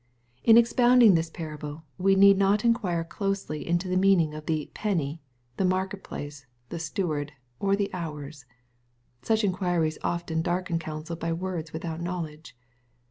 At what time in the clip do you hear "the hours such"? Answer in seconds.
7.75-9.43